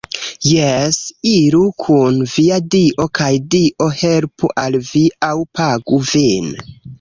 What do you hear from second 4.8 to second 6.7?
vi aŭ pagu vin